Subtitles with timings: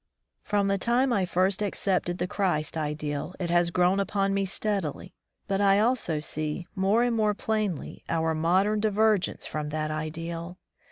[0.41, 5.13] From the time I first accepted the Christ ideal it has grown upon me steadily,
[5.47, 10.57] but I also see more and more plainly our modem divergence from that ideal.